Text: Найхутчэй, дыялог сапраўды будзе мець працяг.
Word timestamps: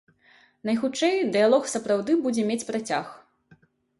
Найхутчэй, 0.69 1.17
дыялог 1.35 1.67
сапраўды 1.73 2.11
будзе 2.23 2.47
мець 2.49 2.61
працяг. 2.73 3.05